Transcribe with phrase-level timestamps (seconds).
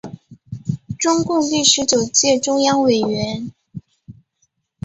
[0.97, 3.51] 中共第十九届中央委员。